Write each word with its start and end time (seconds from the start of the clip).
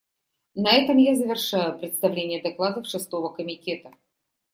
На 0.55 0.71
этом 0.71 0.97
я 0.97 1.13
завершаю 1.13 1.77
представление 1.77 2.41
докладов 2.41 2.87
Шестого 2.87 3.29
комитета. 3.29 3.91